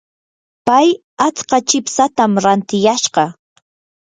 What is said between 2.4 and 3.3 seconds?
rantiyashqa.